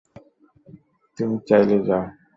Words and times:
তুমি 1.17 1.35
চাইলে 1.47 1.77
যাও। 1.87 2.03